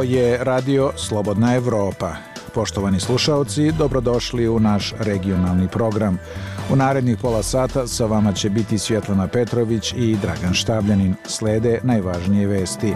[0.00, 2.16] Ovo je radio Slobodna Evropa.
[2.54, 6.18] Poštovani slušalci, dobrodošli u naš regionalni program.
[6.72, 11.14] U narednih pola sata sa vama će biti Svjetlana Petrović i Dragan Štavljanin.
[11.26, 12.94] Slede najvažnije vesti.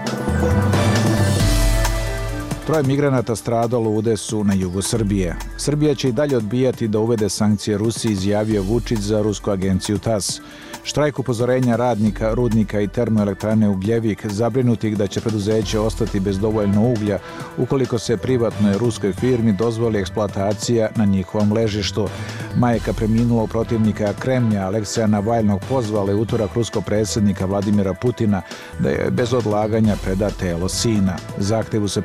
[2.66, 5.36] Troje migranata stradalo u Udesu na jugu Srbije.
[5.56, 10.40] Srbija će i dalje odbijati da uvede sankcije Rusiji, izjavio Vučić za rusku agenciju TAS.
[10.84, 17.18] Štrajk upozorenja radnika, rudnika i termoelektrane Ugljevik zabrinutih da će preduzeće ostati bez dovoljno uglja
[17.58, 22.08] ukoliko se privatnoj ruskoj firmi dozvoli eksploatacija na njihovom ležištu.
[22.56, 28.42] Majka preminula protivnika Kremlja Aleksija Navalnog pozvala je utorak ruskog predsjednika Vladimira Putina
[28.78, 31.16] da je bez odlaganja preda telo sina.
[31.38, 32.02] Zahtevu se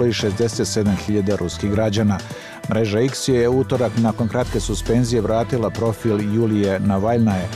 [0.00, 2.18] pridružilo i 67.000 ruskih građana.
[2.70, 7.48] Mreža X je utorak nakon kratke suspenzije vratila profil Julije Navalnaje,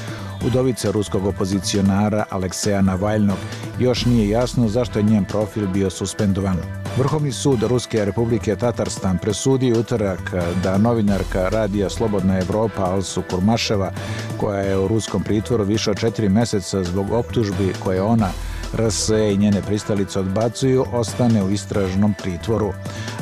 [0.47, 3.39] udovice ruskog opozicionara Alekseja Navalnog.
[3.79, 6.57] Još nije jasno zašto je njen profil bio suspendovan.
[6.99, 13.93] Vrhovni sud Ruske republike Tatarstan presudi utorak da novinarka radija Slobodna Evropa Alsu Kurmaševa,
[14.37, 18.29] koja je u ruskom pritvoru više od četiri meseca zbog optužbi koje ona
[18.73, 22.73] RSE i njene pristalice odbacuju, ostane u istražnom pritvoru.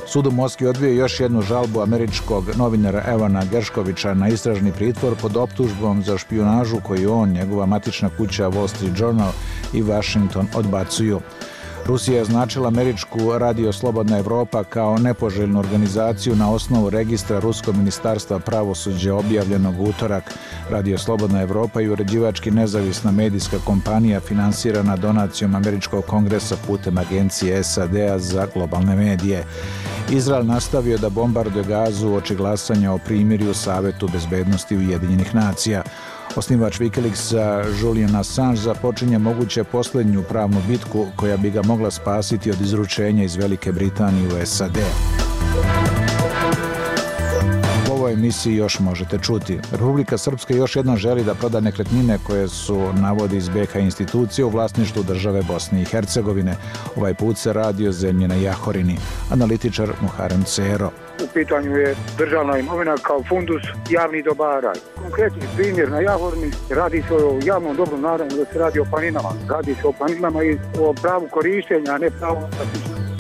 [0.07, 5.37] Sud u Moskvi odbio još jednu žalbu američkog novinara Evana Gerškovića na istražni pritvor pod
[5.37, 9.33] optužbom za špionažu koju on, njegova matična kuća Wall Street Journal
[9.73, 11.21] i Washington odbacuju.
[11.87, 18.39] Rusija je označila američku radio Slobodna Evropa kao nepoželjnu organizaciju na osnovu registra Ruskog ministarstva
[18.39, 20.25] pravosuđe objavljenog utorak.
[20.71, 28.19] Radio Slobodna Evropa i uređivački nezavisna medijska kompanija finansirana donacijom Američkog kongresa putem agencije SAD-a
[28.19, 29.45] za globalne medije.
[30.11, 35.83] Izrael nastavio da bombarduje gazu oči glasanja o primirju Savetu bezbednosti Ujedinjenih nacija.
[36.37, 42.61] Osnivač Wikileaksa Julian Assange započinje moguće posljednju pravnu bitku koja bi ga mogla spasiti od
[42.61, 44.79] izručenja iz Velike Britanije u SAD
[47.89, 49.59] U ovoj emisiji još možete čuti.
[49.73, 54.51] Republika Srpska još jednom želi da proda nekretnine koje su navodi iz BH institucije u
[54.51, 56.57] vlasništu države Bosne i Hercegovine.
[56.97, 58.97] Ovaj put se radi o zemlji na Jahorini.
[59.31, 60.91] Analitičar Muharem Cero.
[61.25, 64.73] U pitanju je državna imovina kao fundus javnih dobara.
[65.03, 69.33] Konkretni primjer na Jahorini radi se o javnom dobru, naravno da se radi o planinama.
[69.49, 72.41] Radi se o planinama i o pravu korištenja, a ne pravu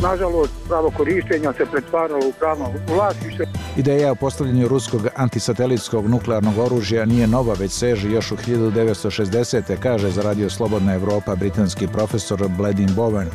[0.02, 3.44] nažalost, pravo korištenja se pretvaralo u pravno vlasništvo.
[3.76, 9.76] Ideja o postavljanju ruskog antisatelitskog nuklearnog oružja nije nova, već seže još u 1960.
[9.76, 13.26] kaže za Radio Slobodna Evropa britanski profesor Bledin Bowen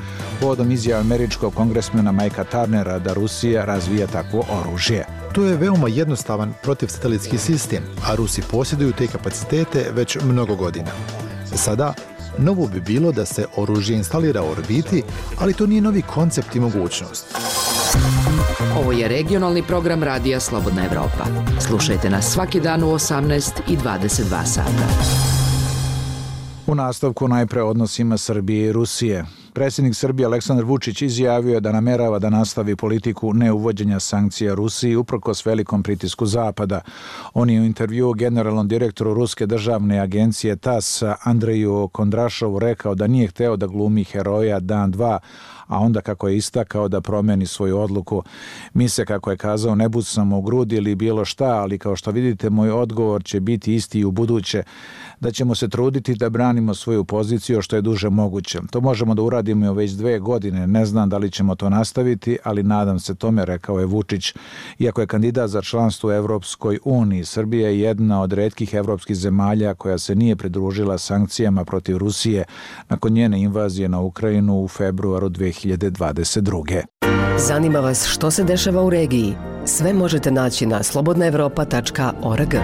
[0.42, 5.06] povodom izjava američkog kongresmena Majka Tarnera da Rusija razvija takvo oružje.
[5.34, 10.92] To je veoma jednostavan protivsatelitski sistem, a Rusi posjeduju te kapacitete već mnogo godina.
[11.56, 11.94] Sada,
[12.38, 15.04] Novo bi bilo da se oružje instalira u orbiti,
[15.40, 17.26] ali to nije novi koncept i mogućnost.
[18.80, 21.26] Ovo je regionalni program Radija Slobodna Evropa.
[21.60, 24.88] Slušajte nas svaki dan u 18 i 22 sata.
[26.68, 29.26] U nastavku najpre odnosima Srbije i Rusije.
[29.54, 35.46] Predsjednik Srbije Aleksandar Vučić izjavio je da namerava da nastavi politiku neuvođenja sankcija Rusiji uprkos
[35.46, 36.82] velikom pritisku Zapada.
[37.34, 43.28] On je u intervju generalnom direktoru Ruske državne agencije TAS Andreju Kondrašovu rekao da nije
[43.28, 45.20] hteo da glumi heroja dan dva,
[45.68, 48.24] a onda kako je istakao da promeni svoju odluku.
[48.74, 52.12] Mi se, kako je kazao, ne bucamo u grudi ili bilo šta, ali kao što
[52.12, 54.64] vidite, moj odgovor će biti isti i u buduće
[55.20, 58.60] da ćemo se truditi da branimo svoju poziciju što je duže moguće.
[58.72, 62.64] To možemo da uradimo već dve godine, ne znam da li ćemo to nastaviti, ali
[62.64, 64.34] nadam se tome, rekao je Vučić.
[64.80, 69.74] Iako je kandidat za članstvo u Evropskoj uniji, Srbija je jedna od redkih evropskih zemalja
[69.74, 72.44] koja se nije pridružila sankcijama protiv Rusije
[72.90, 75.30] nakon njene invazije na Ukrajinu u februaru
[75.66, 76.84] 2022.
[77.38, 79.36] Zanima vas što se dešava u regiji?
[79.66, 82.56] Sve možete naći na slobodnaevropa.org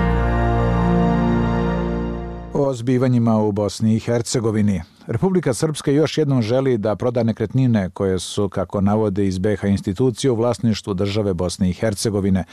[2.54, 4.82] o zbivanjima u Bosni i Hercegovini.
[5.08, 10.32] Republika Srpska još jednom želi da proda nekretnine koje su, kako navode iz BH institucije,
[10.32, 12.44] u vlasništvu države Bosne i Hercegovine.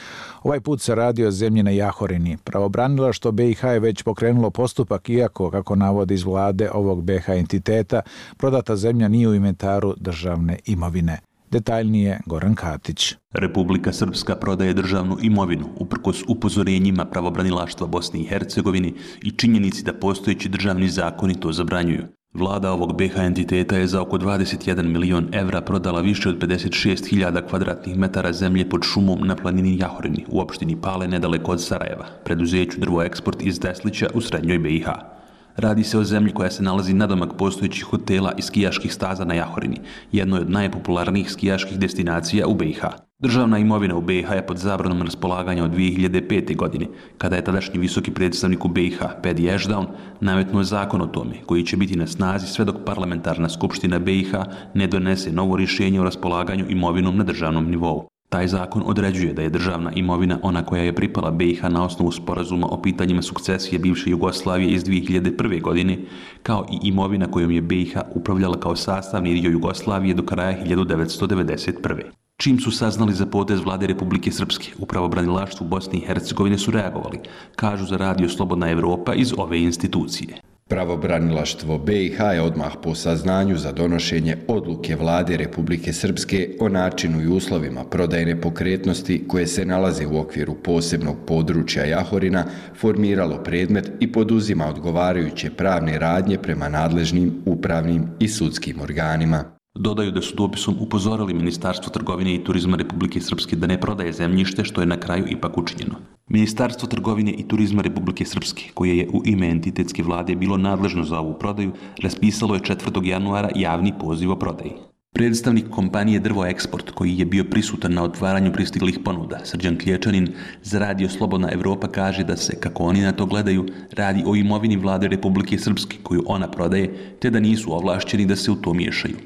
[0.42, 2.36] Ovaj put se radi o zemlji na Jahorini.
[2.44, 8.02] Pravobranila što BiH je već pokrenulo postupak, iako, kako navode iz vlade ovog BH entiteta,
[8.36, 11.29] prodata zemlja nije u inventaru državne imovine.
[11.50, 13.14] Detaljnije Goran Katić.
[13.32, 20.48] Republika Srpska prodaje državnu imovinu uprkos upozorenjima pravobranilaštva Bosni i Hercegovini i činjenici da postojeći
[20.48, 22.02] državni zakoni to zabranjuju.
[22.34, 27.96] Vlada ovog BH entiteta je za oko 21 milion evra prodala više od 56.000 kvadratnih
[27.96, 33.02] metara zemlje pod šumom na planini Jahorini u opštini Pale nedaleko od Sarajeva, preduzeću Drvo
[33.02, 35.19] Eksport iz Deslića u srednjoj BiH.
[35.56, 39.80] Radi se o zemlji koja se nalazi nadomak postojećih hotela i skijaških staza na Jahorini,
[40.12, 42.84] jednoj od najpopularnijih skijaških destinacija u BiH.
[43.18, 46.56] Državna imovina u BiH je pod zabranom raspolaganja od 2005.
[46.56, 46.86] godine,
[47.18, 49.86] kada je tadašnji visoki predstavnik u BiH, Pedi Ashdown,
[50.20, 54.32] nametnuo zakon o tome, koji će biti na snazi sve dok parlamentarna skupština BiH
[54.74, 58.08] ne donese novo rješenje o raspolaganju imovinom na državnom nivou.
[58.30, 62.66] Taj zakon određuje da je državna imovina ona koja je pripala BiH na osnovu sporazuma
[62.70, 65.62] o pitanjima sukcesije bivše Jugoslavije iz 2001.
[65.62, 65.98] godine,
[66.42, 72.02] kao i imovina kojom je BiH upravljala kao sastavni dio Jugoslavije do kraja 1991.
[72.36, 77.18] Čim su saznali za potez vlade Republike Srpske, upravo branilaštvu Bosne i Hercegovine su reagovali,
[77.56, 80.49] kažu za radio Slobodna Evropa iz ove institucije.
[80.70, 87.26] Pravobranilaštvo BiH je odmah po saznanju za donošenje odluke vlade Republike Srpske o načinu i
[87.26, 92.44] uslovima prodaje nepokretnosti koje se nalaze u okviru posebnog područja Jahorina
[92.80, 99.59] formiralo predmet i poduzima odgovarajuće pravne radnje prema nadležnim upravnim i sudskim organima.
[99.74, 104.64] Dodaju da su dopisom upozorili Ministarstvo trgovine i turizma Republike Srpske da ne prodaje zemljište,
[104.64, 105.94] što je na kraju ipak učinjeno.
[106.28, 111.18] Ministarstvo trgovine i turizma Republike Srpske, koje je u ime entitetske vlade bilo nadležno za
[111.18, 111.72] ovu prodaju,
[112.02, 113.06] raspisalo je 4.
[113.06, 114.72] januara javni poziv o prodaji.
[115.14, 120.28] Predstavnik kompanije Drvo Eksport, koji je bio prisutan na otvaranju pristiglih ponuda, Srđan Klječanin,
[120.62, 124.76] za radio Slobodna Evropa kaže da se, kako oni na to gledaju, radi o imovini
[124.76, 129.16] vlade Republike Srpske koju ona prodaje, te da nisu ovlašćeni da se u to miješaju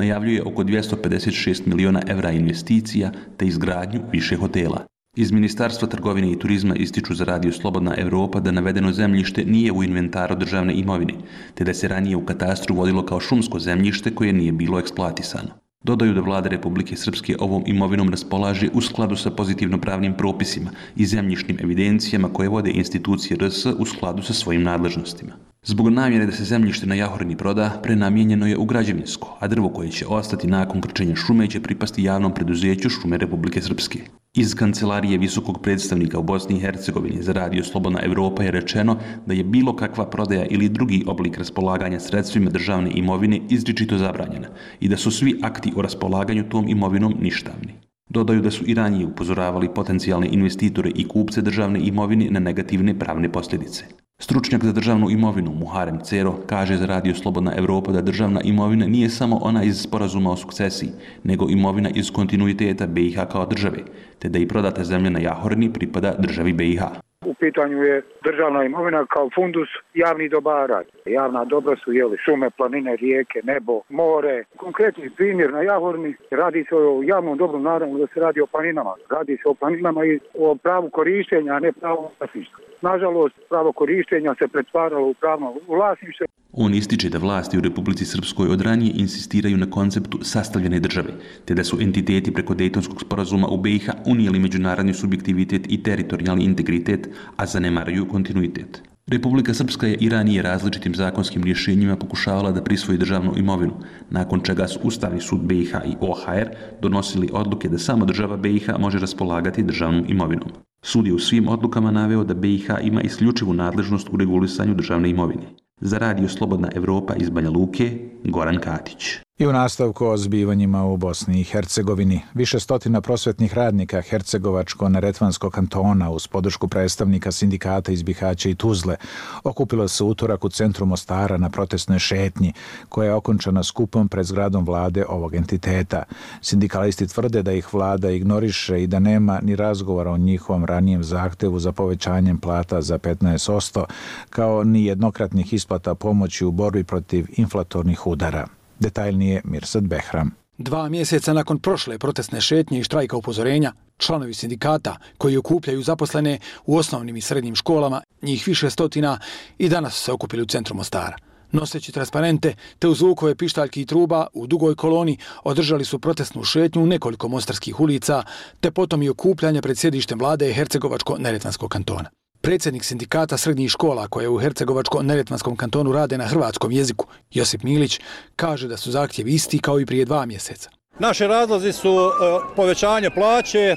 [0.00, 4.84] najavljuje oko 256 miliona evra investicija te izgradnju više hotela.
[5.16, 9.82] Iz Ministarstva trgovine i turizma ističu za radio Slobodna Evropa da navedeno zemljište nije u
[9.82, 11.14] inventaru državne imovine,
[11.54, 15.58] te da se ranije u katastru vodilo kao šumsko zemljište koje nije bilo eksploatisano.
[15.84, 21.06] Dodaju da vlada Republike Srpske ovom imovinom raspolaže u skladu sa pozitivno pravnim propisima i
[21.06, 25.32] zemljišnim evidencijama koje vode institucije RS u skladu sa svojim nadležnostima.
[25.62, 29.90] Zbog namjere da se zemljište na Jahorini proda, prenamijenjeno je u građevinsko, a drvo koje
[29.90, 33.98] će ostati nakon krčenja šume će pripasti javnom preduzeću Šume Republike Srpske.
[34.34, 38.96] Iz kancelarije visokog predstavnika u Bosni i Hercegovini za radio Slobodna Evropa je rečeno
[39.26, 44.48] da je bilo kakva prodaja ili drugi oblik raspolaganja sredstvima državne imovine izričito zabranjena
[44.80, 47.74] i da su svi akti o raspolaganju tom imovinom ništavni.
[48.08, 53.32] Dodaju da su i ranije upozoravali potencijalne investitore i kupce državne imovine na negativne pravne
[53.32, 53.84] posljedice.
[54.22, 59.08] Stručnjak za državnu imovinu Muharem Cero kaže za Radio Slobodna Evropa da državna imovina nije
[59.08, 60.90] samo ona iz sporazuma o sukcesiji,
[61.24, 63.78] nego imovina iz kontinuiteta BiH kao države,
[64.18, 66.82] te da i prodata zemlja na Jahorni pripada državi BiH.
[67.24, 70.82] U pitanju je državna imovina kao fundus javni dobara.
[71.06, 74.44] Javna dobra su jeli šume, planine, rijeke, nebo, more.
[74.56, 78.94] Konkretni primjer na Jahorni radi se o javnom dobru, naravno da se radi o planinama.
[79.10, 82.69] Radi se o planinama i o pravu korištenja, a ne pravu vlasništva.
[82.82, 86.26] Nažalost, pravo korištenja se pretvaralo u pravno vlasništvo.
[86.52, 91.12] On ističe da vlasti u Republici Srpskoj od ranije insistiraju na konceptu sastavljene države,
[91.44, 97.08] te da su entiteti preko Dejtonskog sporazuma u BiH unijeli međunarodni subjektivitet i teritorijalni integritet,
[97.36, 98.89] a zanemaraju kontinuitet.
[99.10, 103.72] Republika Srpska je i ranije različitim zakonskim rješenjima pokušavala da prisvoji državnu imovinu,
[104.10, 106.48] nakon čega su Ustavni sud BiH i OHR
[106.82, 110.48] donosili odluke da samo država BiH može raspolagati državnom imovinom.
[110.82, 115.42] Sud je u svim odlukama naveo da BiH ima isključivu nadležnost u regulisanju državne imovine.
[115.80, 119.18] Za radio Slobodna Evropa iz Banja Luke, Goran Katić.
[119.40, 126.10] I u nastavku o zbivanjima u Bosni i Hercegovini, više stotina prosvetnih radnika Hercegovačko-Neretvanskog kantona
[126.10, 128.96] uz podršku predstavnika sindikata iz Bihaća i Tuzle
[129.44, 132.52] okupilo se utorak u centru Mostara na protestnoj šetnji
[132.88, 136.02] koja je okončana skupom pred zgradom vlade ovog entiteta.
[136.42, 141.58] Sindikalisti tvrde da ih vlada ignoriše i da nema ni razgovora o njihovom ranijem zahtevu
[141.58, 143.84] za povećanjem plata za 15%,
[144.30, 148.59] kao ni jednokratnih isplata pomoći u borbi protiv inflatornih udara.
[148.80, 150.30] Detaljnije Mirsad Behram.
[150.58, 156.76] Dva mjeseca nakon prošle protestne šetnje i štrajka upozorenja, članovi sindikata koji okupljaju zaposlene u
[156.76, 159.18] osnovnim i srednjim školama, njih više stotina,
[159.58, 161.16] i danas su se okupili u centru Mostara.
[161.52, 166.82] Noseći transparente te u zvukove pištaljki i truba u dugoj koloni održali su protestnu šetnju
[166.82, 168.22] u nekoliko mostarskih ulica,
[168.60, 172.10] te potom i okupljanje pred sjedištem vlade Hercegovačko-Neretvanskog kantona.
[172.42, 178.00] Predsjednik sindikata srednjih škola koje u Hercegovačko-Neretvanskom kantonu rade na hrvatskom jeziku, Josip Milić,
[178.36, 180.70] kaže da su zahtjevi isti kao i prije dva mjeseca.
[180.98, 182.10] Naše razlozi su e,
[182.56, 183.76] povećanje plaće,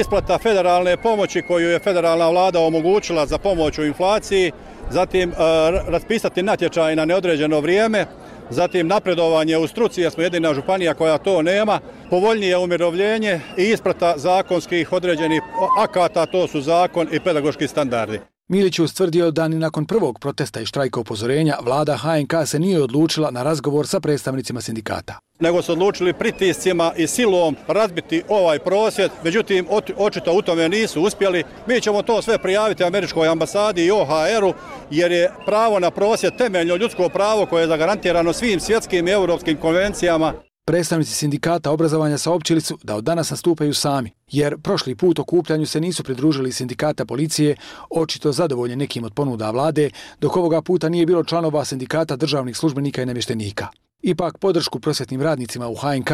[0.00, 4.52] isplata federalne pomoći koju je federalna vlada omogućila za pomoć u inflaciji,
[4.90, 5.34] zatim e,
[5.86, 8.06] raspisati natječaj na neodređeno vrijeme,
[8.50, 11.80] zatim napredovanje u struci, jer smo jedina županija koja to nema,
[12.10, 15.42] povoljnije umirovljenje i isprata zakonskih određenih
[15.78, 18.20] akata, to su zakon i pedagoški standardi.
[18.50, 22.82] Milić je ustvrdio da ni nakon prvog protesta i štrajka upozorenja vlada HNK se nije
[22.82, 25.18] odlučila na razgovor sa predstavnicima sindikata.
[25.40, 29.10] Nego su odlučili pritiscima i silom razbiti ovaj prosvjed.
[29.24, 29.66] međutim
[29.96, 31.44] očito u tome nisu uspjeli.
[31.66, 34.52] Mi ćemo to sve prijaviti Američkoj ambasadi i OHR-u
[34.90, 39.56] jer je pravo na prosvjed temeljno ljudsko pravo koje je zagarantirano svim svjetskim i europskim
[39.56, 40.32] konvencijama.
[40.64, 45.80] Predstavnici sindikata obrazovanja saopćili su da od danas nastupaju sami, jer prošli put okupljanju se
[45.80, 47.56] nisu pridružili sindikata policije,
[47.90, 49.90] očito zadovoljni nekim od ponuda vlade,
[50.20, 53.68] dok ovoga puta nije bilo članova sindikata državnih službenika i namještenika.
[54.02, 56.10] Ipak podršku prosjetnim radnicima u HNK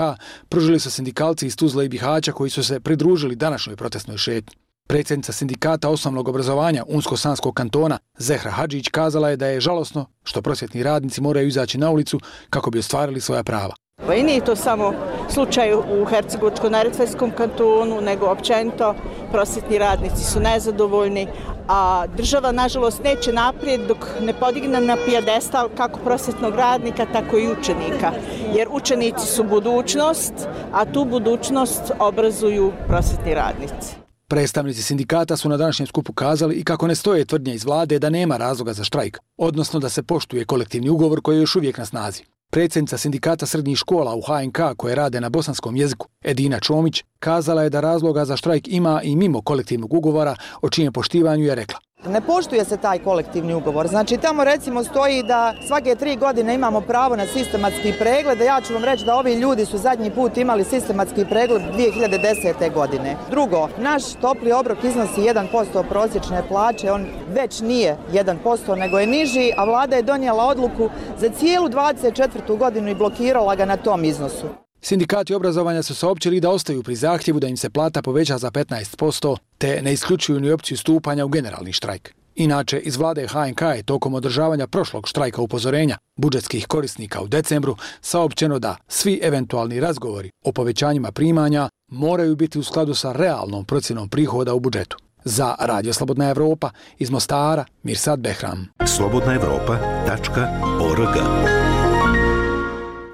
[0.49, 4.57] pružili su sindikalci iz Tuzla i Bihaća koji su se pridružili današnjoj protestnoj šetnji.
[4.89, 10.83] Predsjednica sindikata osnovnog obrazovanja Unsko-Sanskog kantona Zehra Hadžić kazala je da je žalosno što prosjetni
[10.83, 13.75] radnici moraju izaći na ulicu kako bi ostvarili svoja prava.
[14.07, 14.93] Pa I nije to samo
[15.35, 18.95] slučaj u Hercegovačko-Neretvajskom kantonu, nego općenito
[19.33, 21.27] prosjetni radnici su nezadovoljni,
[21.69, 27.53] a država, nažalost, neće naprijed dok ne podigne na pijadestal kako prosjetnog radnika, tako i
[27.53, 28.13] učenika.
[28.55, 30.33] Jer učenici su budućnost,
[30.73, 33.97] a tu budućnost obrazuju prosjetni radnici.
[34.29, 38.11] Predstavnici sindikata su na današnjem skupu kazali i kako ne stoje tvrdnje iz vlade da
[38.11, 41.85] nema razloga za štrajk, odnosno da se poštuje kolektivni ugovor koji je još uvijek na
[41.85, 42.36] snazi.
[42.51, 47.71] Predsjednica sindikata srednjih škola u HNK koje rade na bosanskom jeziku, Edina Čomić, kazala je
[47.71, 51.79] da razloga za štrajk ima i mimo kolektivnog ugovora, o čijem poštivanju je rekla.
[52.09, 53.89] Ne poštuje se taj kolektivni ugovor.
[53.89, 58.41] Znači tamo recimo stoji da svake tri godine imamo pravo na sistematski pregled.
[58.41, 62.73] Ja ću vam reći da ovi ljudi su zadnji put imali sistematski pregled 2010.
[62.75, 63.17] godine.
[63.31, 66.93] Drugo, naš topli obrok iznosi 1% prosječne plaće.
[66.93, 72.59] On već nije 1% nego je niži, a vlada je donijela odluku za cijelu 24.
[72.59, 74.66] godinu i blokirala ga na tom iznosu.
[74.81, 79.37] Sindikati obrazovanja su saopćili da ostaju pri zahtjevu da im se plata poveća za 15%,
[79.59, 82.15] te ne isključuju ni opciju stupanja u generalni štrajk.
[82.37, 88.59] Inače, iz vlade HNK je tokom održavanja prošlog štrajka upozorenja budžetskih korisnika u decembru saopćeno
[88.59, 94.55] da svi eventualni razgovori o povećanjima primanja moraju biti u skladu sa realnom procjenom prihoda
[94.55, 94.97] u budžetu.
[95.25, 98.69] Za Radio Slobodna Evropa iz Mostara, Mirsad Behram.
[98.87, 101.17] Slobodnaevropa.org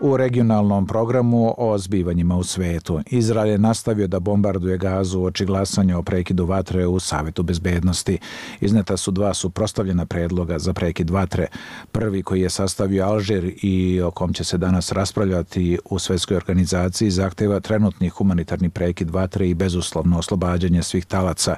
[0.05, 5.99] U regionalnom programu o zbivanjima u svetu, Izrael je nastavio da bombarduje gazu oči glasanja
[5.99, 8.19] o prekidu vatre u Savetu bezbednosti.
[8.61, 11.47] Izneta su dva suprostavljena predloga za prekid vatre.
[11.93, 17.11] Prvi koji je sastavio Alžir i o kom će se danas raspravljati u Svetskoj organizaciji
[17.11, 21.57] zahteva trenutni humanitarni prekid vatre i bezuslovno oslobađanje svih talaca.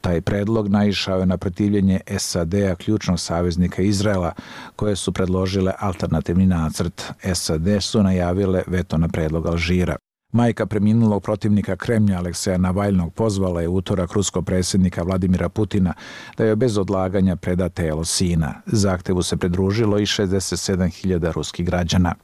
[0.00, 4.32] Taj predlog naišao je na protivljenje SAD-a, ključnog saveznika Izraela,
[4.76, 7.02] koje su predložile alternativni nacrt.
[7.34, 9.96] SAD su najavile veto na predlog Alžira.
[10.32, 15.94] Majka preminulog protivnika Kremlja Alekseja Navalnog pozvala je utorak ruskog predsjednika Vladimira Putina
[16.36, 18.54] da je bez odlaganja preda telo sina.
[18.66, 22.14] Zahtevu se pridružilo i 67.000 ruskih građana.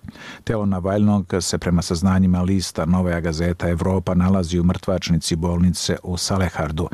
[0.44, 6.88] Telo Navalnog se prema saznanjima lista Novaja gazeta Evropa nalazi u mrtvačnici bolnice u Salehardu.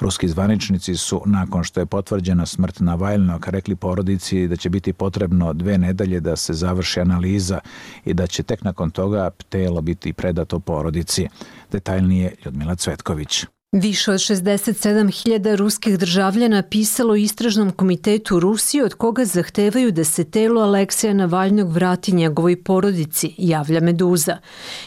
[0.00, 5.52] Ruski zvaničnici su, nakon što je potvrđena smrt Navalnog, rekli porodici da će biti potrebno
[5.52, 7.60] dve nedelje da se završi analiza
[8.04, 11.28] i da će tek nakon toga telo biti predato porodici.
[11.72, 13.44] Detaljnije Ljudmila Cvetković.
[13.72, 20.60] Više od 67.000 ruskih državljana pisalo istražnom komitetu Rusije od koga zahtevaju da se telo
[20.60, 24.36] Aleksija Navalnog vrati njegovoj porodici, javlja Meduza.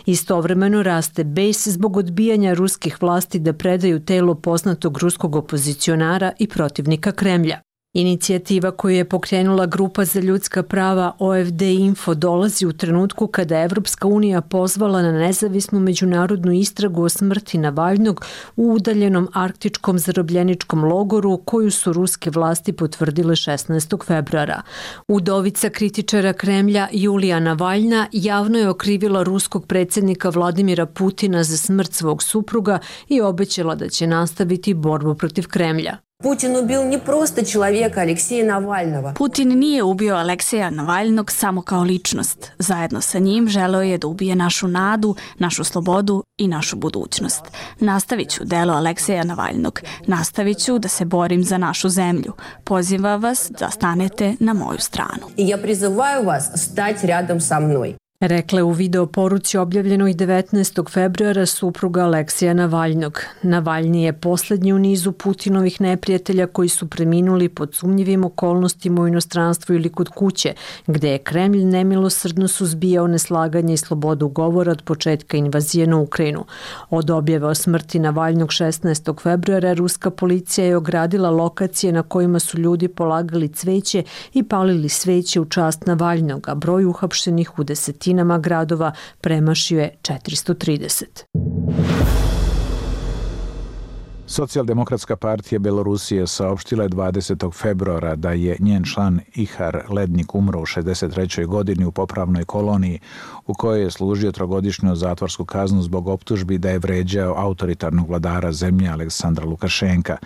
[0.05, 7.11] Istovremeno raste bejs zbog odbijanja ruskih vlasti da predaju telo poznatog ruskog opozicionara i protivnika
[7.11, 7.61] Kremlja.
[7.93, 13.65] Inicijativa koju je pokrenula Grupa za ljudska prava OFD Info dolazi u trenutku kada je
[13.65, 21.37] Evropska unija pozvala na nezavisnu međunarodnu istragu o smrti Navalnog u udaljenom arktičkom zarobljeničkom logoru
[21.37, 24.05] koju su ruske vlasti potvrdile 16.
[24.05, 24.61] februara.
[25.07, 32.23] Udovica kritičara Kremlja Julija Navaljna javno je okrivila ruskog predsjednika Vladimira Putina za smrt svog
[32.23, 36.10] supruga i obećala da će nastaviti borbu protiv Kremlja.
[36.22, 39.12] Putin ubil ne prosto čovjeka Aleksija Navalnova.
[39.12, 42.52] Putin nije ubio Aleksija Navalnog samo kao ličnost.
[42.58, 47.42] Zajedno sa njim želeo je da ubije našu nadu, našu slobodu i našu budućnost.
[47.80, 49.80] Nastavit ću delo Aleksija Navalnog.
[50.06, 52.32] Nastavit ću da se borim za našu zemlju.
[52.64, 55.26] Pozivam vas da stanete na moju stranu.
[55.36, 57.99] I ja prizivaju vas stati rядом sa mnom.
[58.21, 60.91] Rekla u video poruci objavljenoj 19.
[60.91, 63.19] februara supruga Aleksija Navalnog.
[63.41, 69.75] Navalni je poslednji u nizu Putinovih neprijatelja koji su preminuli pod sumnjivim okolnostima u inostranstvu
[69.75, 70.53] ili kod kuće,
[70.87, 76.45] gde je Kremlj nemilosrdno suzbijao neslaganje i slobodu govora od početka invazije na Ukrajinu.
[76.89, 79.21] Od objave o smrti Navalnog 16.
[79.21, 85.39] februara ruska policija je ogradila lokacije na kojima su ljudi polagali cveće i palili sveće
[85.39, 88.91] u čast Navaljnog, a broj uhapšenih u desetinu desetinama gradova
[89.21, 92.00] premašio je 430.
[94.31, 97.53] Socijaldemokratska partija Belorusije saopštila je 20.
[97.53, 101.45] februara da je njen član Ihar Lednik umro u 63.
[101.45, 102.99] godini u popravnoj koloniji
[103.47, 108.89] u kojoj je služio trogodišnju zatvorsku kaznu zbog optužbi da je vređao autoritarnog vladara zemlje
[108.89, 110.17] Aleksandra Lukašenka.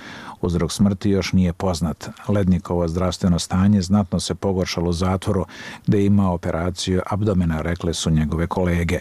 [0.41, 2.09] Uzrok smrti još nije poznat.
[2.27, 5.45] Lednikovo zdravstveno stanje znatno se pogoršalo u zatvoru
[5.87, 8.99] gde imao operaciju abdomena, rekle su njegove kolege.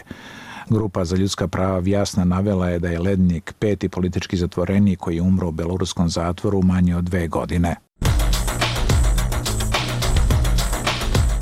[0.69, 5.21] Grupa za ljudska prava Vjasna navela je da je Lednik peti politički zatvoreni koji je
[5.21, 7.75] umro u beloruskom zatvoru manje od dve godine.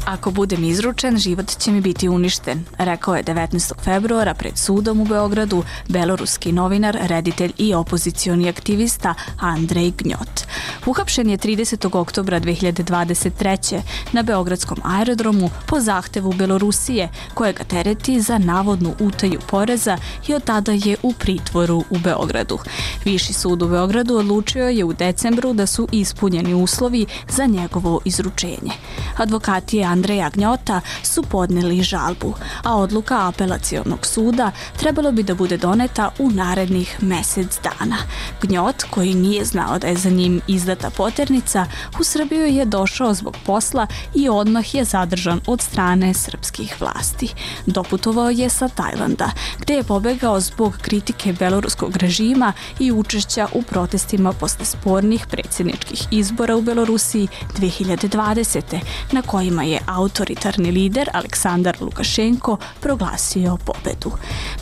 [0.06, 3.74] Ako budem izručen, život će mi biti uništen, rekao je 19.
[3.84, 10.44] februara pred sudom u Beogradu beloruski novinar, reditelj i opozicioni aktivista Andrej Gnjot.
[10.86, 11.98] Uhapšen je 30.
[11.98, 13.82] oktobra 2023.
[14.12, 20.44] na Beogradskom aerodromu po zahtevu Belorusije, koje ga tereti za navodnu utaju poreza i od
[20.44, 22.60] tada je u pritvoru u Beogradu.
[23.06, 28.72] Viši sud u Beogradu odlučio je u decembru da su ispunjeni uslovi za njegovo izručenje.
[29.18, 32.34] Advokati je Andreja Gnjota su podneli žalbu,
[32.64, 37.98] a odluka apelacijonog suda trebalo bi da bude doneta u narednih mesec dana.
[38.42, 41.66] Gnjot, koji nije znao da je za njim izdata poternica,
[42.00, 47.34] u Srbiju je došao zbog posla i odmah je zadržan od strane srpskih vlasti.
[47.66, 54.34] Doputovao je sa Tajlanda, gde je pobegao zbog kritike beloruskog režima i učešća u protestima
[54.34, 58.80] posle spornih predsjedničkih izbora u Belorusiji 2020.
[59.12, 64.12] na kojima je autoritarni lider Aleksandar Lukašenko proglasio pobedu.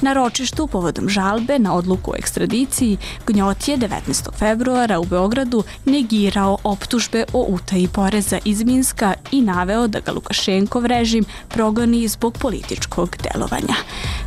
[0.02, 2.98] Na ročištu povodom žalbe na odluku o ekstradiciji
[3.28, 4.30] Gnjot je 19.
[4.38, 10.86] februara u Beogradu negirao optužbe o utaji poreza iz Minska i naveo da ga Lukašenkov
[10.86, 13.76] režim progoni zbog političkog delovanja.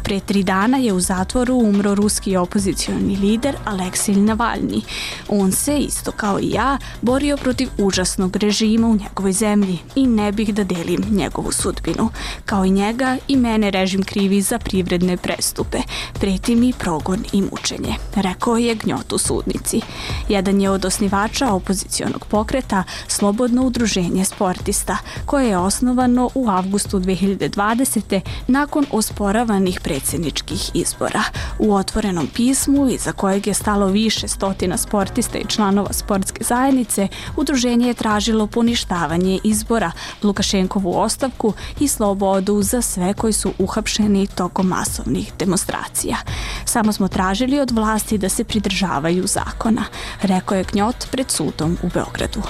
[0.05, 4.83] Pre tri dana je u zatvoru umro ruski opozicioni lider Aleksij Navalni.
[5.29, 10.33] On se, isto kao i ja, borio protiv užasnog režima u njegovoj zemlji i ne
[10.33, 12.11] bih da delim njegovu sudbinu.
[12.45, 15.79] Kao i njega, i mene režim krivi za privredne prestupe.
[16.21, 19.81] Preti mi progon i mučenje, rekao je gnjot u sudnici.
[20.29, 28.21] Jedan je od osnivača opozicionog pokreta Slobodno udruženje sportista, koje je osnovano u avgustu 2020.
[28.47, 31.23] nakon osporavanih predsjedničkih izbora.
[31.59, 37.87] U otvorenom pismu, iza kojeg je stalo više stotina sportista i članova sportske zajednice, udruženje
[37.87, 45.33] je tražilo poništavanje izbora, Lukašenkovu ostavku i slobodu za sve koji su uhapšeni tokom masovnih
[45.39, 46.17] demonstracija.
[46.65, 49.85] Samo smo tražili od vlasti da se pridržavaju zakona,
[50.23, 52.43] rekao je Knjot pred sudom u Beogradu.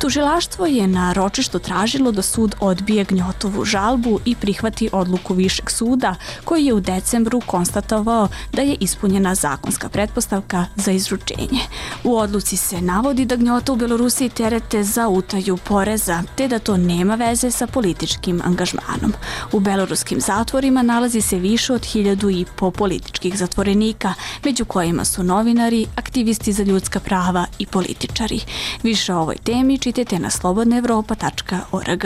[0.00, 6.14] Tužilaštvo je na ročištu tražilo da sud odbije Gnjotovu žalbu i prihvati odluku Višeg suda
[6.44, 11.60] koji je u decembru konstatovao da je ispunjena zakonska pretpostavka za izručenje.
[12.04, 16.76] U odluci se navodi da Gnjota u Belorusiji terete za utaju poreza, te da to
[16.76, 19.12] nema veze sa političkim angažmanom.
[19.52, 25.22] U beloruskim zatvorima nalazi se više od hiljadu i po političkih zatvorenika, među kojima su
[25.22, 28.40] novinari, aktivisti za ljudska prava i političari.
[28.82, 32.04] Više o ovoj temi čitajte na slobodnaevropa.org.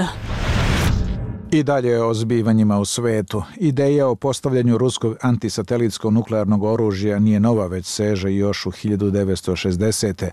[1.54, 3.42] I dalje o zbivanjima u svetu.
[3.56, 10.30] Ideja o postavljanju ruskog antisatelitskog nuklearnog oružja nije nova, već seže još u 1960.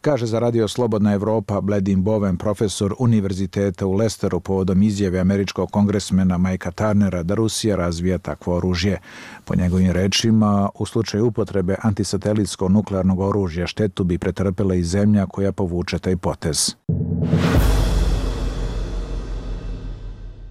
[0.00, 6.38] Kaže za Radio Slobodna Evropa Bledin Boven, profesor univerziteta u Lesteru povodom izjave američkog kongresmena
[6.38, 8.98] Majka Tarnera da Rusija razvija takvo oružje.
[9.44, 15.52] Po njegovim rečima, u slučaju upotrebe antisatelitskog nuklearnog oružja štetu bi pretrpela i zemlja koja
[15.52, 16.74] povuče taj potez.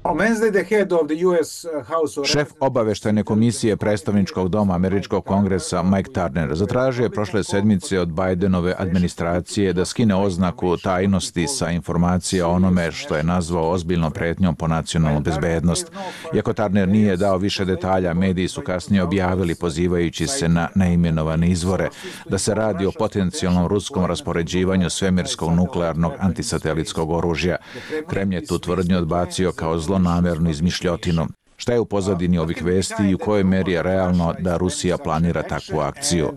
[0.10, 0.18] Uh,
[2.26, 8.76] Šef obaveštajne komisije predstavničkog doma Američkog kongresa Mike Turner zatražio je prošle sedmice od Bidenove
[8.78, 14.68] administracije da skine oznaku tajnosti sa informacija o onome što je nazvao ozbiljno pretnjom po
[14.68, 15.92] nacionalnu bezbednost.
[16.36, 21.90] Iako Turner nije dao više detalja, mediji su kasnije objavili pozivajući se na neimenovane izvore
[22.30, 27.56] da se radi o potencijalnom ruskom raspoređivanju svemirskog nuklearnog antisatelitskog oružja.
[28.08, 31.28] Kremlj je tu tvrdnju odbacio kao zlo zlonamernu izmišljotinu.
[31.58, 35.44] Šta je u pozadini ovih vesti i u kojoj meri je realno da Rusija planira
[35.44, 36.32] takvu akciju?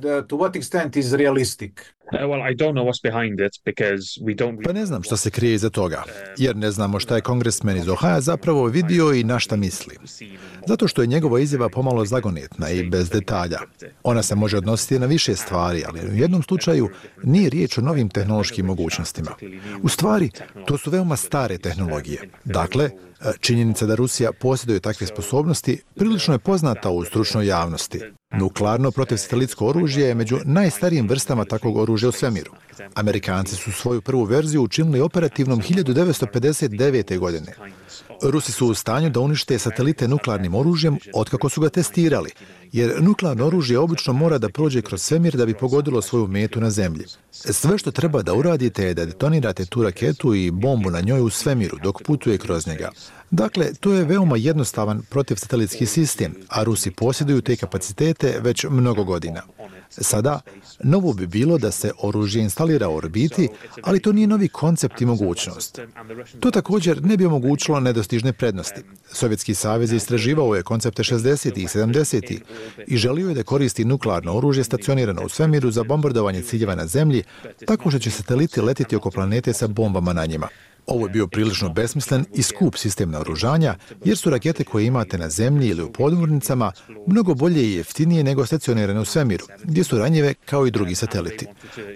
[4.65, 6.03] Pa ne znam šta se krije iza toga,
[6.39, 9.97] jer ne znamo šta je kongresmen iz Ohaja zapravo vidio i na šta misli.
[10.67, 13.59] Zato što je njegova izjava pomalo zagonetna i bez detalja.
[14.03, 16.89] Ona se može odnositi na više stvari, ali u jednom slučaju
[17.23, 19.31] nije riječ o novim tehnološkim mogućnostima.
[19.83, 20.31] U stvari,
[20.67, 22.29] to su veoma stare tehnologije.
[22.45, 22.91] Dakle,
[23.41, 28.01] činjenica da Rusija posjeduje takve sposobnosti prilično je poznata u stručnoj javnosti.
[28.33, 32.51] Nuklearno protivsatelitsko oružje je među najstarijim vrstama takvog oružja u svemiru.
[32.95, 37.19] Amerikanci su svoju prvu verziju učinili operativnom 1959.
[37.19, 37.53] godine.
[38.23, 42.31] Rusi su u stanju da unište satelite nuklearnim oružjem otkako su ga testirali,
[42.73, 46.71] jer nuklearno oružje obično mora da prođe kroz svemir da bi pogodilo svoju metu na
[46.71, 47.05] zemlji.
[47.31, 51.31] Sve što treba da uradite je da detonirate tu raketu i bombu na njoj u
[51.31, 52.91] svemiru dok putuje kroz njega.
[53.31, 59.43] Dakle, to je veoma jednostavan protivsatelitski sistem, a Rusi posjeduju te kapacitete već mnogo godina.
[60.01, 60.41] Sada,
[60.83, 63.49] novo bi bilo da se oružje instalira u orbiti,
[63.83, 65.81] ali to nije novi koncept i mogućnost.
[66.41, 68.81] To također ne bi omogućilo nedostižne prednosti.
[69.13, 71.59] Sovjetski savez istraživao je koncepte 60.
[71.59, 72.41] i 70.
[72.87, 77.23] i želio je da koristi nuklearno oružje stacionirano u svemiru za bombardovanje ciljeva na zemlji,
[77.67, 80.49] tako što će sateliti letiti oko planete sa bombama na njima.
[80.87, 85.29] Ovo je bio prilično besmislen i skup sistem naoružanja, jer su rakete koje imate na
[85.29, 86.73] zemlji ili u podmornicama
[87.07, 91.47] mnogo bolje i jeftinije nego stacionirane u svemiru, gdje su ranjive kao i drugi sateliti.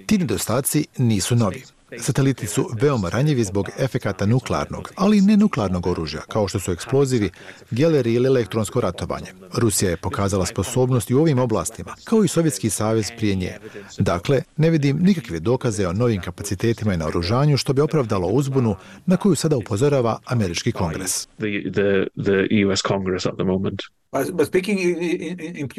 [0.06, 1.62] Ti nedostaci nisu novi.
[1.98, 7.30] Sateliti su veoma ranjivi zbog efekata nuklearnog, ali ne nuklearnog oružja, kao što su eksplozivi,
[7.70, 9.26] geleri ili elektronsko ratovanje.
[9.54, 13.58] Rusija je pokazala sposobnosti u ovim oblastima, kao i Sovjetski savez prije nje.
[13.98, 19.16] Dakle, ne vidim nikakve dokaze o novim kapacitetima i naoružanju što bi opravdalo uzbunu na
[19.16, 21.26] koju sada upozorava Američki kongres.
[21.26, 23.82] The the US Congress at the moment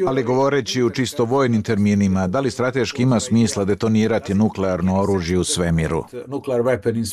[0.06, 5.44] Ali govoreći u čisto vojnim terminima, da li strateški ima smisla detonirati nuklearno oružje u
[5.44, 6.04] svemiru?
[6.12, 7.04] In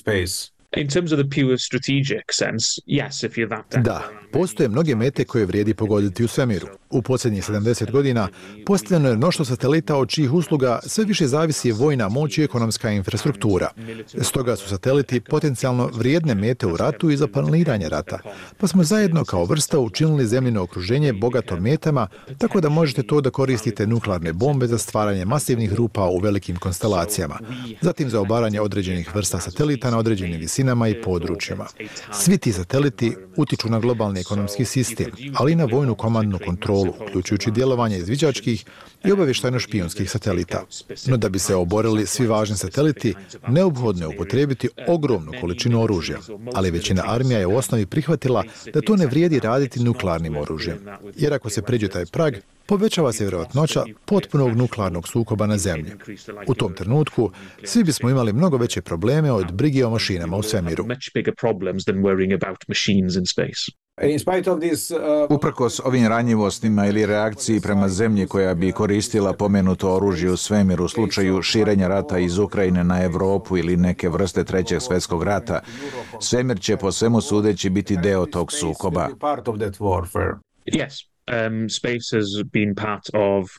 [0.76, 4.02] in terms of the pure strategic sense, yes, if you're that Da,
[4.34, 6.68] postoje mnoge mete koje vrijedi pogoditi u svemiru.
[6.90, 8.28] U posljednjih 70 godina
[8.66, 13.70] postavljeno je mnoštvo satelita od čijih usluga sve više zavisi vojna moć i ekonomska infrastruktura.
[14.22, 18.20] Stoga su sateliti potencijalno vrijedne mete u ratu i za planiranje rata.
[18.58, 22.08] Pa smo zajedno kao vrsta učinili zemljino okruženje bogato metama,
[22.38, 27.40] tako da možete to da koristite nuklearne bombe za stvaranje masivnih rupa u velikim konstelacijama.
[27.82, 31.66] Zatim za obaranje određenih vrsta satelita na određenim visinama i područjima.
[32.14, 37.52] Svi ti sateliti utiču na globalni ekonomski sistem, ali i na vojnu komandnu kontrolu uključujući
[37.52, 38.66] djelovanje izviđačkih
[39.04, 40.64] i obavještajno-špijunskih satelita.
[41.08, 43.14] No da bi se oborili svi važni sateliti,
[43.48, 46.18] neobhodno je upotrebiti ogromnu količinu oružja,
[46.54, 50.78] ali većina armija je u osnovi prihvatila da to ne vrijedi raditi nuklearnim oružjem.
[51.16, 52.34] Jer ako se pređe taj prag,
[52.66, 55.92] povećava se vjerojatnoća potpunog nuklearnog sukoba na zemlji.
[56.48, 57.32] U tom trenutku
[57.64, 60.86] svi bismo imali mnogo veće probleme od brige o mašinama u svemiru.
[64.02, 70.86] Uh, Uprkos ovim ranjivostima ili reakciji prema zemlji koja bi koristila pomenuto oružje u svemiru
[70.86, 75.62] u slučaju širenja rata iz Ukrajine na Evropu ili neke vrste trećeg svetskog rata,
[76.22, 79.10] svemir će po svemu sudeći biti deo tog sukoba.
[80.66, 81.15] Yes.
[81.28, 83.50] Um, space has been part of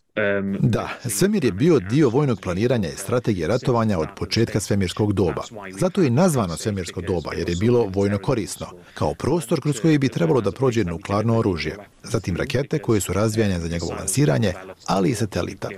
[0.61, 5.43] Da, svemir je bio dio vojnog planiranja i strategije ratovanja od početka svemirskog doba.
[5.81, 10.09] Zato je nazvano svemirsko doba, jer je bilo vojno korisno, kao prostor kroz koji bi
[10.09, 11.77] trebalo da prođe nuklearno oružje.
[12.05, 14.53] Zatim rakete koje su razvijanje za njegovo lansiranje,
[14.87, 15.69] ali i satelita.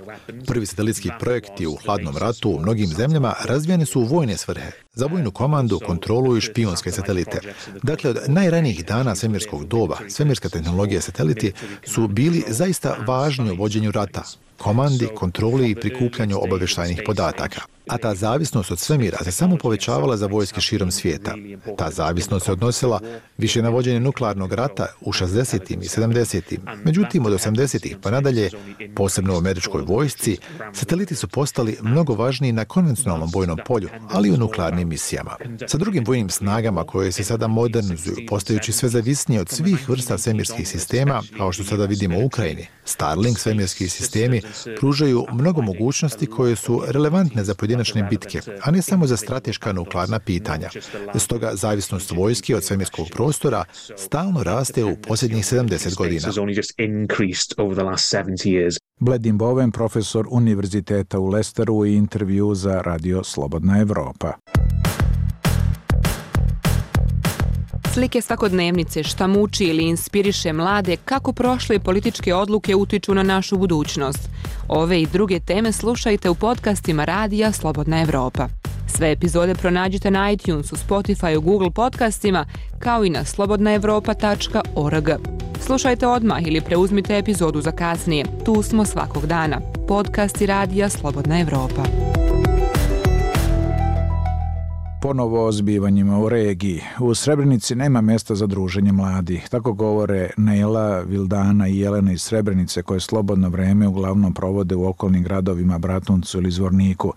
[0.47, 5.05] Prvi satelitski projekti u hladnom ratu u mnogim zemljama razvijeni su u vojne svrhe, za
[5.05, 7.39] vojnu komandu, kontrolu i špionske satelite.
[7.83, 13.91] Dakle, od najranijih dana svemirskog doba, svemirska tehnologija sateliti su bili zaista važni u vođenju
[13.91, 14.48] rata, us.
[14.59, 20.27] Komandi, kontroli i prikupljanju obavještajnih podataka a ta zavisnost od svemira se samo povećavala za
[20.27, 21.35] vojske širom svijeta.
[21.77, 22.99] Ta zavisnost se odnosila
[23.37, 25.73] više na vođenje nuklearnog rata u 60.
[25.73, 26.57] i 70.
[26.83, 27.95] Međutim, od 80.
[28.01, 28.49] pa nadalje,
[28.95, 30.37] posebno u američkoj vojsci,
[30.73, 35.35] sateliti su postali mnogo važniji na konvencionalnom vojnom polju, ali i u nuklearnim misijama.
[35.67, 40.67] Sa drugim vojnim snagama koje se sada modernizuju, postajući sve zavisnije od svih vrsta svemirskih
[40.67, 44.41] sistema, kao što sada vidimo u Ukrajini, Starlink svemirski sistemi
[44.79, 50.19] pružaju mnogo mogućnosti koje su relevantne za pojedinačne bitke, a ne samo za strateška nuklearna
[50.19, 50.69] pitanja.
[51.15, 53.63] Stoga zavisnost vojske od svemirskog prostora
[53.97, 56.27] stalno raste u posljednjih 70 godina.
[58.99, 64.33] Bledim Boven, profesor Univerziteta u Lesteru i intervju za Radio Slobodna Evropa.
[67.93, 74.29] Slike svakodnevnice šta muči ili inspiriše mlade kako prošle političke odluke utiču na našu budućnost.
[74.67, 78.47] Ove i druge teme slušajte u podcastima Radija Slobodna Evropa.
[78.87, 82.45] Sve epizode pronađite na iTunesu, Spotifyu, Google podcastima,
[82.79, 85.09] kao i na slobodnaevropa.org.
[85.59, 88.25] Slušajte odmah ili preuzmite epizodu za kasnije.
[88.45, 89.61] Tu smo svakog dana.
[89.87, 91.83] Podcast i Radija Slobodna Evropa
[95.01, 96.81] ponovo o zbivanjima u regiji.
[96.99, 99.49] U Srebrenici nema mjesta za druženje mladih.
[99.49, 105.23] Tako govore Nela, Vildana i Jelena iz Srebrenice koje slobodno vreme uglavnom provode u okolnim
[105.23, 107.13] gradovima Bratuncu ili Zvorniku.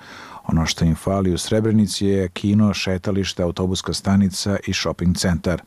[0.47, 5.63] Ono što im fali u Srebrenici je kino, šetalište, autobuska stanica i shopping centar.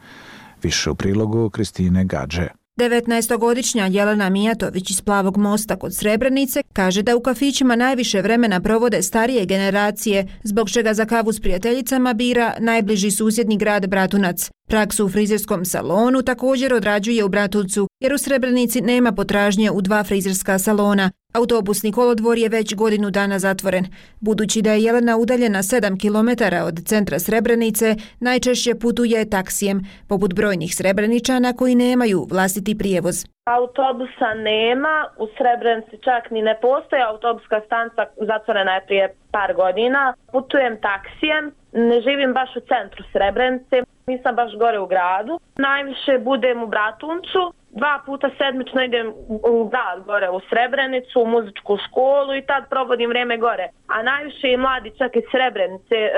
[0.63, 2.64] Više u prilogu Kristine Gađe.
[2.79, 9.01] 19-godišnja Jelena Mijatović iz Plavog mosta kod Srebrenice kaže da u kafićima najviše vremena provode
[9.01, 14.49] starije generacije, zbog čega za kavu s prijateljicama bira najbliži susjedni grad Bratunac.
[14.67, 20.03] Praksu u frizerskom salonu također odrađuje u Bratuncu, jer u Srebrenici nema potražnje u dva
[20.03, 21.11] frizerska salona.
[21.35, 23.85] Autobusni kolodvor je već godinu dana zatvoren.
[24.19, 26.29] Budući da je Jelena udaljena 7 km
[26.67, 29.77] od centra Srebrenice, najčešće putuje taksijem,
[30.09, 33.15] poput brojnih Srebreničana koji nemaju vlastiti prijevoz.
[33.45, 40.13] Autobusa nema, u Srebrenici čak ni ne postoje, autobuska stanca zatvorena je prije par godina.
[40.31, 41.43] Putujem taksijem,
[41.73, 43.75] ne živim baš u centru Srebrenice,
[44.07, 45.39] nisam baš gore u gradu.
[45.57, 47.41] Najviše budem u Bratuncu,
[47.75, 49.13] dva puta sedmično idem
[49.53, 53.67] u grad gore u Srebrenicu, u muzičku školu i tad provodim vrijeme gore.
[53.87, 56.11] A najviše i mladi čak iz Srebrenice e,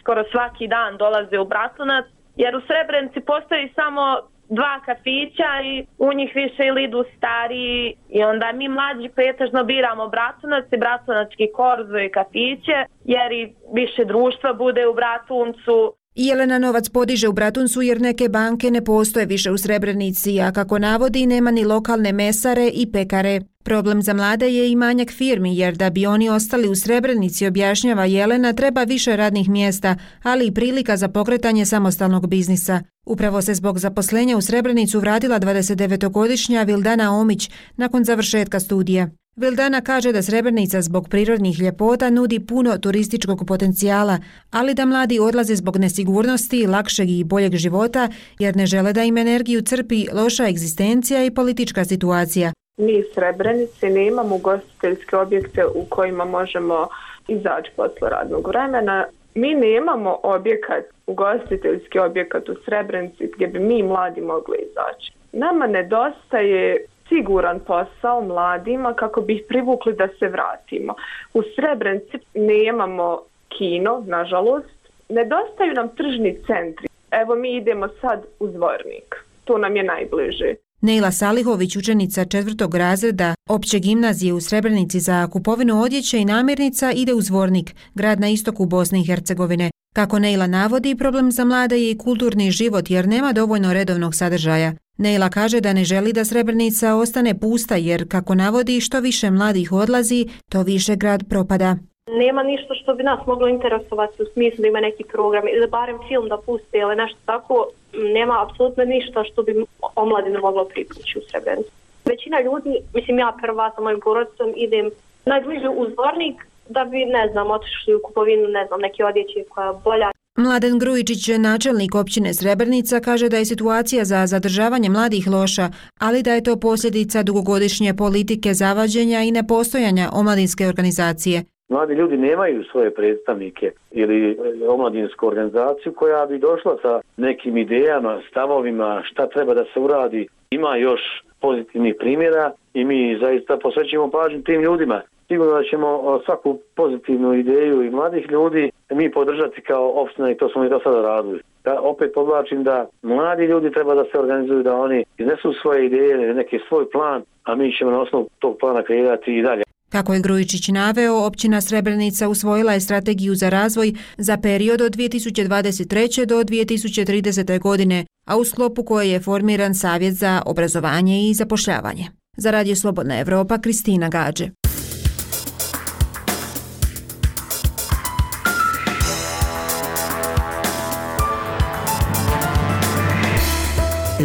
[0.00, 2.04] skoro svaki dan dolaze u Bratunac,
[2.36, 8.24] jer u Srebrenici postoji samo dva kafića i u njih više ili idu stariji i
[8.24, 14.52] onda mi mlađi pretežno biramo Bratunac i Bratunački korzo i kafiće jer i više društva
[14.52, 15.94] bude u Bratuncu.
[16.16, 20.78] Jelena Novac podiže u Bratuncu jer neke banke ne postoje više u Srebrenici, a kako
[20.78, 23.40] navodi nema ni lokalne mesare i pekare.
[23.64, 28.04] Problem za mlade je i manjak firmi jer da bi oni ostali u Srebrenici, objašnjava
[28.04, 32.80] Jelena, treba više radnih mjesta, ali i prilika za pokretanje samostalnog biznisa.
[33.06, 39.10] Upravo se zbog zaposlenja u Srebrenicu vratila 29-godišnja Vildana Omić nakon završetka studija.
[39.36, 44.18] Vildana kaže da Srebrenica zbog prirodnih ljepota nudi puno turističkog potencijala,
[44.50, 49.16] ali da mladi odlaze zbog nesigurnosti, lakšeg i boljeg života, jer ne žele da im
[49.18, 52.52] energiju crpi loša egzistencija i politička situacija.
[52.76, 56.88] Mi iz Srebrenice nemamo gostiteljske objekte u kojima možemo
[57.28, 59.04] izaći posle radnog vremena.
[59.34, 65.12] Mi nemamo objekat, ugostiteljski objekat u Srebrenici gdje bi mi mladi mogli izaći.
[65.32, 70.94] Nama nedostaje siguran posao mladima kako bi ih privukli da se vratimo.
[71.34, 74.74] U Srebrenici nemamo kino, nažalost.
[75.08, 76.88] Nedostaju nam tržni centri.
[77.10, 79.24] Evo mi idemo sad u Zvornik.
[79.44, 80.54] To nam je najbliže.
[80.80, 87.14] Neila Salihović, učenica četvrtog razreda opće gimnazije u Srebrenici za kupovinu odjeće i namirnica, ide
[87.14, 89.70] u Zvornik, grad na istoku Bosne i Hercegovine.
[89.98, 94.72] Kako Neila navodi, problem za mlade je i kulturni život jer nema dovoljno redovnog sadržaja.
[94.98, 99.72] Neila kaže da ne želi da Srebrenica ostane pusta jer, kako navodi, što više mladih
[99.72, 101.76] odlazi, to više grad propada.
[102.22, 105.98] Nema ništa što bi nas moglo interesovati u smislu da ima neki program ili barem
[106.08, 107.66] film da puste ili nešto tako.
[108.14, 109.64] Nema apsolutno ništa što bi
[109.96, 111.70] omladinu moglo pripući u Srebrenicu.
[112.04, 114.90] Većina ljudi, mislim ja prva sa mojim porodicom, idem
[115.26, 116.36] najbliže u zvornik
[116.68, 120.10] da bi, ne znam, otišli u kupovinu, ne znam, neke odjeće koja bolja.
[120.38, 125.66] Mladen Grujičić, načelnik općine Srebrnica, kaže da je situacija za zadržavanje mladih loša,
[126.00, 131.44] ali da je to posljedica dugogodišnje politike zavađenja i nepostojanja omladinske organizacije.
[131.68, 138.20] Mladi ljudi nemaju svoje predstavnike ili e, omladinsku organizaciju koja bi došla sa nekim idejama,
[138.30, 140.28] stavovima, šta treba da se uradi.
[140.50, 141.00] Ima još
[141.40, 145.02] pozitivnih primjera i mi zaista posvećimo pažnju tim ljudima
[145.34, 150.48] sigurno da ćemo svaku pozitivnu ideju i mladih ljudi mi podržati kao opština i to
[150.48, 151.40] smo i do sada radili.
[151.66, 156.34] Ja opet podlačim da mladi ljudi treba da se organizuju, da oni iznesu svoje ideje,
[156.34, 159.62] neki svoj plan, a mi ćemo na osnovu tog plana kreirati i dalje.
[159.92, 166.26] Kako je Grujičić naveo, općina Srebrenica usvojila je strategiju za razvoj za period od 2023.
[166.26, 167.60] do 2030.
[167.60, 172.04] godine, a u sklopu koje je formiran Savjet za obrazovanje i zapošljavanje.
[172.36, 174.63] Za Radio Slobodna Evropa, Kristina Gađe.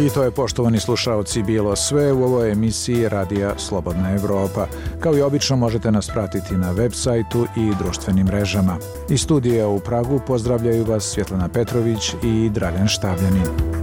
[0.00, 4.66] I to je poštovani slušalci bilo sve u ovoj emisiji Radija Slobodna Evropa.
[5.00, 8.76] Kao i obično možete nas pratiti na web sajtu i društvenim mrežama.
[9.08, 13.79] Iz studija u Pragu pozdravljaju vas Svjetlana Petrović i Dragan Štavljanin.